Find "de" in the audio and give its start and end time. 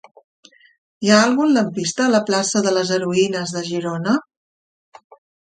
2.69-2.73, 3.59-3.65